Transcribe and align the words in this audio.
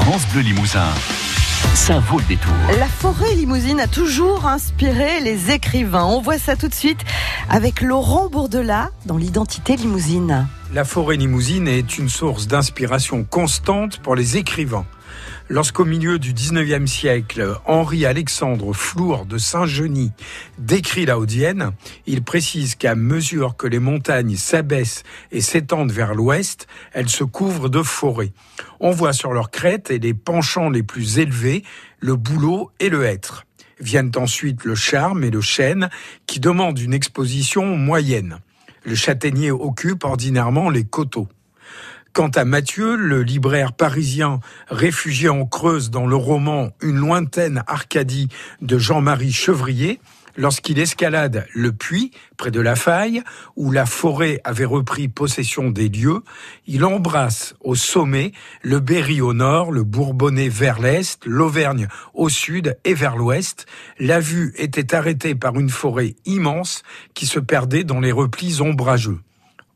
France 0.00 0.26
Bleu 0.32 0.40
Limousin. 0.40 0.88
Ça 1.74 1.98
vaut 2.00 2.18
le 2.18 2.24
détour. 2.24 2.54
La 2.78 2.86
forêt 2.86 3.34
limousine 3.34 3.78
a 3.80 3.86
toujours 3.86 4.46
inspiré 4.46 5.20
les 5.20 5.50
écrivains. 5.50 6.04
On 6.04 6.22
voit 6.22 6.38
ça 6.38 6.56
tout 6.56 6.68
de 6.68 6.74
suite 6.74 7.00
avec 7.50 7.82
Laurent 7.82 8.28
Bourdelat 8.28 8.90
dans 9.04 9.18
l'identité 9.18 9.76
limousine. 9.76 10.48
La 10.72 10.84
forêt 10.84 11.16
limousine 11.16 11.68
est 11.68 11.98
une 11.98 12.08
source 12.08 12.46
d'inspiration 12.46 13.24
constante 13.24 13.98
pour 13.98 14.16
les 14.16 14.38
écrivains. 14.38 14.86
Lorsqu'au 15.48 15.84
milieu 15.84 16.18
du 16.18 16.32
19e 16.32 16.86
siècle, 16.86 17.56
Henri-Alexandre 17.66 18.72
Flour 18.72 19.26
de 19.26 19.36
Saint-Genis 19.36 20.12
décrit 20.58 21.06
la 21.06 21.18
Haudienne, 21.18 21.72
il 22.06 22.22
précise 22.22 22.76
qu'à 22.76 22.94
mesure 22.94 23.56
que 23.56 23.66
les 23.66 23.80
montagnes 23.80 24.36
s'abaissent 24.36 25.02
et 25.32 25.40
s'étendent 25.40 25.92
vers 25.92 26.14
l'ouest, 26.14 26.68
elles 26.92 27.08
se 27.08 27.24
couvrent 27.24 27.68
de 27.68 27.82
forêts. 27.82 28.32
On 28.78 28.92
voit 28.92 29.12
sur 29.12 29.32
leurs 29.32 29.50
crêtes 29.50 29.90
et 29.90 29.98
les 29.98 30.14
penchants 30.14 30.70
les 30.70 30.82
plus 30.82 31.18
élevés 31.18 31.64
le 32.00 32.16
bouleau 32.16 32.70
et 32.80 32.88
le 32.88 33.04
hêtre. 33.04 33.44
Viennent 33.80 34.12
ensuite 34.16 34.64
le 34.64 34.74
charme 34.74 35.24
et 35.24 35.30
le 35.30 35.40
chêne 35.40 35.90
qui 36.26 36.40
demandent 36.40 36.78
une 36.78 36.94
exposition 36.94 37.76
moyenne. 37.76 38.38
Le 38.84 38.94
châtaignier 38.94 39.50
occupe 39.50 40.04
ordinairement 40.04 40.70
les 40.70 40.84
coteaux. 40.84 41.28
Quant 42.12 42.28
à 42.28 42.44
Mathieu, 42.44 42.96
le 42.96 43.22
libraire 43.22 43.72
parisien 43.72 44.40
réfugié 44.68 45.28
en 45.28 45.46
Creuse 45.46 45.90
dans 45.90 46.08
le 46.08 46.16
roman 46.16 46.70
Une 46.82 46.96
lointaine 46.96 47.62
Arcadie 47.68 48.28
de 48.62 48.78
Jean-Marie 48.78 49.32
Chevrier, 49.32 50.00
lorsqu'il 50.36 50.80
escalade 50.80 51.46
le 51.54 51.70
puits 51.70 52.10
près 52.36 52.50
de 52.50 52.60
la 52.60 52.74
faille 52.74 53.22
où 53.54 53.70
la 53.70 53.86
forêt 53.86 54.40
avait 54.42 54.64
repris 54.64 55.06
possession 55.06 55.70
des 55.70 55.88
lieux, 55.88 56.22
il 56.66 56.84
embrasse 56.84 57.54
au 57.60 57.76
sommet 57.76 58.32
le 58.62 58.80
Berry 58.80 59.20
au 59.20 59.32
nord, 59.32 59.70
le 59.70 59.84
Bourbonnais 59.84 60.48
vers 60.48 60.80
l'est, 60.80 61.24
l'Auvergne 61.24 61.86
au 62.12 62.28
sud 62.28 62.76
et 62.82 62.94
vers 62.94 63.16
l'ouest. 63.16 63.66
La 64.00 64.18
vue 64.18 64.52
était 64.56 64.96
arrêtée 64.96 65.36
par 65.36 65.60
une 65.60 65.70
forêt 65.70 66.16
immense 66.24 66.82
qui 67.14 67.26
se 67.26 67.38
perdait 67.38 67.84
dans 67.84 68.00
les 68.00 68.12
replis 68.12 68.60
ombrageux. 68.60 69.20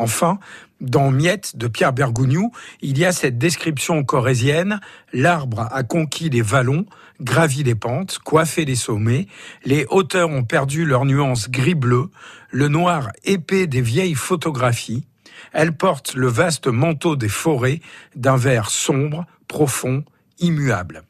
Enfin, 0.00 0.38
dans 0.80 1.10
Miette 1.10 1.58
de 1.58 1.68
Pierre 1.68 1.92
Bergougnou, 1.92 2.52
il 2.80 2.96
y 2.96 3.04
a 3.04 3.12
cette 3.12 3.36
description 3.36 4.02
corésienne. 4.02 4.80
L'arbre 5.12 5.68
a 5.70 5.82
conquis 5.82 6.30
les 6.30 6.40
vallons, 6.40 6.86
gravi 7.20 7.62
les 7.62 7.74
pentes, 7.74 8.18
coiffé 8.18 8.64
les 8.64 8.76
sommets. 8.76 9.26
Les 9.66 9.84
hauteurs 9.90 10.30
ont 10.30 10.42
perdu 10.42 10.86
leur 10.86 11.04
nuance 11.04 11.50
gris-bleu, 11.50 12.08
le 12.50 12.68
noir 12.68 13.10
épais 13.24 13.66
des 13.66 13.82
vieilles 13.82 14.14
photographies. 14.14 15.04
Elle 15.52 15.76
porte 15.76 16.14
le 16.14 16.28
vaste 16.28 16.66
manteau 16.66 17.14
des 17.14 17.28
forêts 17.28 17.82
d'un 18.16 18.38
vert 18.38 18.70
sombre, 18.70 19.26
profond, 19.48 20.02
immuable. 20.38 21.02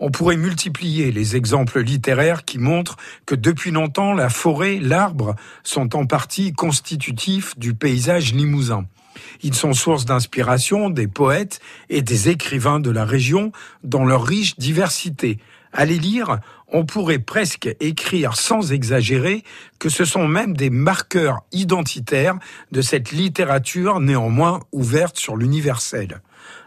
On 0.00 0.10
pourrait 0.10 0.36
multiplier 0.36 1.12
les 1.12 1.36
exemples 1.36 1.80
littéraires 1.80 2.44
qui 2.44 2.58
montrent 2.58 2.96
que 3.26 3.34
depuis 3.34 3.70
longtemps 3.70 4.12
la 4.12 4.28
forêt, 4.28 4.78
l'arbre 4.80 5.36
sont 5.62 5.94
en 5.96 6.06
partie 6.06 6.52
constitutifs 6.52 7.56
du 7.58 7.74
paysage 7.74 8.32
limousin. 8.32 8.86
Ils 9.42 9.54
sont 9.54 9.72
source 9.72 10.04
d'inspiration 10.04 10.90
des 10.90 11.06
poètes 11.06 11.60
et 11.90 12.02
des 12.02 12.28
écrivains 12.28 12.80
de 12.80 12.90
la 12.90 13.04
région 13.04 13.52
dans 13.84 14.04
leur 14.04 14.24
riche 14.24 14.56
diversité. 14.58 15.38
Les 15.78 15.98
lire, 15.98 16.38
on 16.72 16.84
pourrait 16.84 17.18
presque 17.18 17.74
écrire 17.80 18.36
sans 18.36 18.72
exagérer 18.72 19.44
que 19.78 19.88
ce 19.88 20.04
sont 20.04 20.26
même 20.26 20.56
des 20.56 20.70
marqueurs 20.70 21.42
identitaires 21.52 22.38
de 22.72 22.82
cette 22.82 23.12
littérature 23.12 24.00
néanmoins 24.00 24.60
ouverte 24.72 25.18
sur 25.18 25.36
l'universel. 25.36 26.20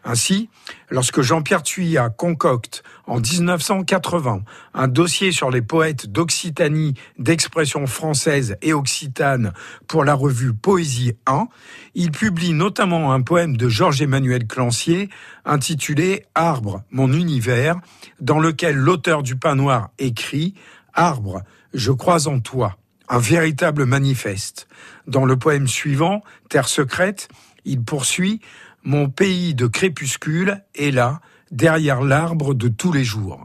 Ainsi, 0.04 0.50
lorsque 0.92 1.22
Jean-Pierre 1.22 1.64
Thuillat 1.64 2.10
concocte 2.10 2.84
en 3.08 3.20
1980 3.20 4.44
un 4.74 4.88
dossier 4.88 5.32
sur 5.32 5.50
les 5.50 5.64
poètes 5.64 6.08
d'Occitanie 6.08 6.94
d'expression 7.18 7.88
française 7.88 8.56
et 8.62 8.74
occitane 8.74 9.52
pour 9.88 10.06
la 10.06 10.14
revue 10.14 10.54
Poésie 10.54 11.14
1, 11.26 11.48
il 11.96 12.12
publie 12.12 12.54
notamment 12.54 13.14
un 13.14 13.22
poème 13.22 13.58
de 13.58 13.68
Georges-Emmanuel 13.68 14.46
Clancier 14.46 15.10
intitulé 15.44 16.26
Arbre, 16.36 16.84
mon 16.92 17.12
univers, 17.12 17.78
dans 18.20 18.40
lequel 18.40 18.76
l'auteur 18.76 19.24
du 19.24 19.36
pain 19.36 19.56
noir 19.56 19.90
écrit 20.00 20.54
Arbre, 20.94 21.44
je 21.74 21.92
crois 21.92 22.28
en 22.28 22.40
toi 22.40 22.78
un 23.08 23.20
véritable 23.20 23.86
manifeste. 23.86 24.68
Dans 25.08 25.26
le 25.26 25.38
poème 25.38 25.68
suivant, 25.68 26.24
Terre 26.50 26.68
secrète, 26.68 27.28
il 27.64 27.84
poursuit 27.84 28.42
mon 28.84 29.10
pays 29.10 29.56
de 29.56 29.66
crépuscule 29.66 30.62
est 30.76 30.92
là, 30.92 31.20
derrière 31.52 32.02
l'arbre 32.02 32.54
de 32.54 32.68
tous 32.68 32.92
les 32.92 33.04
jours. 33.04 33.44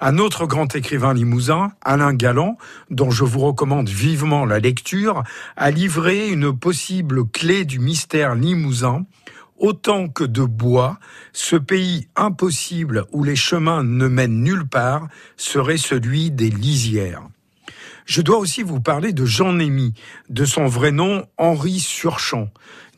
Un 0.00 0.16
autre 0.16 0.46
grand 0.46 0.74
écrivain 0.74 1.12
limousin, 1.12 1.72
Alain 1.82 2.14
Galland, 2.14 2.56
dont 2.88 3.10
je 3.10 3.24
vous 3.24 3.40
recommande 3.40 3.90
vivement 3.90 4.46
la 4.46 4.58
lecture, 4.58 5.22
a 5.56 5.70
livré 5.70 6.28
une 6.28 6.56
possible 6.56 7.28
clé 7.28 7.66
du 7.66 7.78
mystère 7.78 8.34
limousin. 8.34 9.04
Autant 9.60 10.08
que 10.08 10.24
de 10.24 10.42
bois, 10.42 10.98
ce 11.34 11.54
pays 11.54 12.08
impossible 12.16 13.04
où 13.12 13.22
les 13.24 13.36
chemins 13.36 13.84
ne 13.84 14.08
mènent 14.08 14.42
nulle 14.42 14.66
part 14.66 15.06
serait 15.36 15.76
celui 15.76 16.30
des 16.30 16.48
lisières. 16.48 17.28
Je 18.06 18.22
dois 18.22 18.38
aussi 18.38 18.62
vous 18.62 18.80
parler 18.80 19.12
de 19.12 19.26
Jean 19.26 19.52
Némy, 19.52 19.92
de 20.30 20.46
son 20.46 20.64
vrai 20.64 20.92
nom 20.92 21.26
Henri 21.36 21.78
Surchamp, 21.78 22.48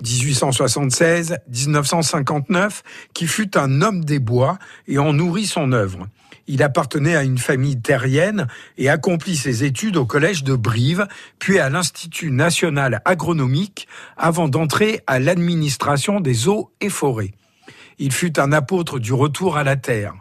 1876-1959, 0.04 2.82
qui 3.12 3.26
fut 3.26 3.58
un 3.58 3.82
homme 3.82 4.04
des 4.04 4.20
bois 4.20 4.56
et 4.86 4.98
en 4.98 5.12
nourrit 5.12 5.46
son 5.46 5.72
œuvre. 5.72 6.06
Il 6.46 6.62
appartenait 6.62 7.16
à 7.16 7.22
une 7.22 7.38
famille 7.38 7.80
terrienne 7.80 8.46
et 8.76 8.88
accomplit 8.88 9.36
ses 9.36 9.64
études 9.64 9.96
au 9.96 10.06
collège 10.06 10.44
de 10.44 10.54
Brive, 10.54 11.06
puis 11.38 11.58
à 11.58 11.70
l'Institut 11.70 12.30
national 12.30 13.00
agronomique, 13.04 13.86
avant 14.16 14.48
d'entrer 14.48 15.00
à 15.06 15.18
l'administration 15.18 16.20
des 16.20 16.48
eaux 16.48 16.72
et 16.80 16.88
forêts. 16.88 17.32
Il 17.98 18.12
fut 18.12 18.40
un 18.40 18.52
apôtre 18.52 18.98
du 18.98 19.12
retour 19.12 19.56
à 19.56 19.64
la 19.64 19.76
terre. 19.76 20.14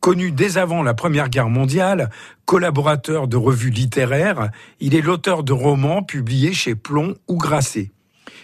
Connu 0.00 0.32
dès 0.32 0.58
avant 0.58 0.82
la 0.82 0.94
Première 0.94 1.28
Guerre 1.28 1.48
mondiale, 1.48 2.10
collaborateur 2.44 3.28
de 3.28 3.36
revues 3.36 3.70
littéraires, 3.70 4.50
il 4.80 4.96
est 4.96 5.00
l'auteur 5.00 5.44
de 5.44 5.52
romans 5.52 6.02
publiés 6.02 6.52
chez 6.52 6.74
Plomb 6.74 7.14
ou 7.28 7.38
Grasset. 7.38 7.92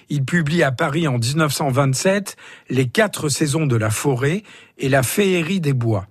Il 0.09 0.25
publie 0.25 0.63
à 0.63 0.73
Paris 0.73 1.09
en 1.09 1.19
1927 1.19 2.37
Les 2.71 2.87
quatre 2.87 3.29
saisons 3.29 3.67
de 3.67 3.77
la 3.77 3.91
forêt 3.91 4.43
et 4.79 4.89
La 4.89 5.03
féerie 5.03 5.61
des 5.61 5.73
bois. 5.73 6.07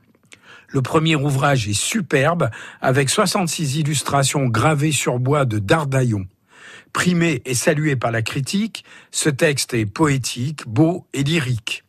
Le 0.67 0.81
premier 0.81 1.15
ouvrage 1.15 1.67
est 1.67 1.73
superbe, 1.73 2.49
avec 2.81 3.09
66 3.09 3.77
illustrations 3.77 4.47
gravées 4.47 4.91
sur 4.91 5.19
bois 5.19 5.45
de 5.45 5.59
Dardaillon. 5.59 6.25
Primé 6.91 7.41
et 7.45 7.53
salué 7.53 7.95
par 7.95 8.11
la 8.11 8.21
critique, 8.21 8.83
ce 9.11 9.29
texte 9.29 9.73
est 9.73 9.85
poétique, 9.85 10.67
beau 10.67 11.05
et 11.13 11.23
lyrique. 11.23 11.83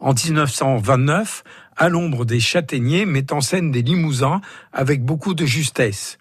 En 0.00 0.12
1929, 0.12 1.44
à 1.76 1.88
l'ombre 1.88 2.24
des 2.24 2.40
châtaigniers, 2.40 3.06
met 3.06 3.32
en 3.32 3.40
scène 3.40 3.70
des 3.70 3.82
limousins 3.82 4.42
avec 4.72 5.02
beaucoup 5.02 5.34
de 5.34 5.46
justesse. 5.46 6.18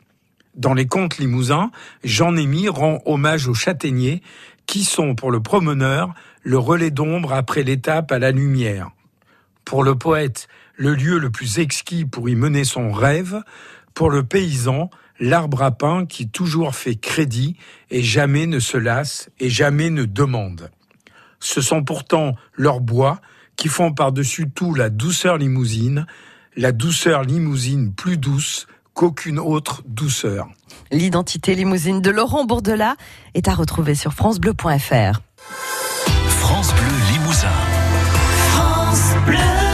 Dans 0.55 0.73
les 0.73 0.85
contes 0.85 1.17
limousins, 1.17 1.71
Jean 2.03 2.33
Némy 2.33 2.69
rend 2.69 3.01
hommage 3.05 3.47
aux 3.47 3.53
châtaigniers 3.53 4.21
qui 4.67 4.83
sont 4.85 5.15
pour 5.15 5.31
le 5.31 5.41
promeneur 5.41 6.13
le 6.43 6.57
relais 6.57 6.91
d'ombre 6.91 7.33
après 7.33 7.63
l'étape 7.63 8.11
à 8.11 8.19
la 8.19 8.31
lumière. 8.31 8.91
Pour 9.65 9.83
le 9.83 9.95
poète, 9.95 10.47
le 10.75 10.95
lieu 10.95 11.17
le 11.19 11.29
plus 11.29 11.59
exquis 11.59 12.05
pour 12.05 12.29
y 12.29 12.35
mener 12.35 12.63
son 12.63 12.91
rêve, 12.91 13.41
pour 13.93 14.09
le 14.09 14.23
paysan, 14.23 14.89
l'arbre 15.19 15.61
à 15.61 15.71
pain 15.71 16.05
qui 16.05 16.27
toujours 16.27 16.75
fait 16.75 16.95
crédit 16.95 17.55
et 17.91 18.01
jamais 18.01 18.45
ne 18.47 18.59
se 18.59 18.77
lasse 18.77 19.29
et 19.39 19.49
jamais 19.49 19.89
ne 19.89 20.05
demande. 20.05 20.71
Ce 21.39 21.61
sont 21.61 21.83
pourtant 21.83 22.35
leurs 22.53 22.79
bois, 22.79 23.19
qui 23.55 23.67
font 23.67 23.93
par-dessus 23.93 24.49
tout 24.49 24.73
la 24.73 24.89
douceur 24.89 25.37
limousine, 25.37 26.07
la 26.55 26.71
douceur 26.71 27.23
limousine 27.23 27.93
plus 27.93 28.17
douce 28.17 28.67
qu'aucune 28.93 29.39
autre 29.39 29.83
douceur. 29.85 30.47
L'identité 30.91 31.55
limousine 31.55 32.01
de 32.01 32.09
Laurent 32.09 32.45
Bourdelat 32.45 32.95
est 33.33 33.47
à 33.47 33.53
retrouver 33.53 33.95
sur 33.95 34.13
francebleu.fr. 34.13 35.21
France 36.27 36.73
Bleu 36.73 37.13
Limousin. 37.13 37.47
France 38.51 39.13
Bleu. 39.25 39.72